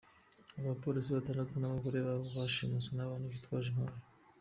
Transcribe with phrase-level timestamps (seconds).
[0.59, 3.95] Aba polisi Batandatu n’abagore babo bashimuswe n’abantu bitwaje intwaro